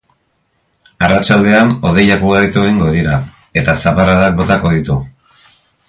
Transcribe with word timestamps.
Arratsaldean 1.07 1.75
hodeiak 1.89 2.25
ugaritu 2.29 2.63
egingo 2.65 2.89
dira, 2.97 3.21
eta 3.63 3.77
zaparradak 3.85 4.39
botako 4.41 4.73
ditu. 4.79 4.99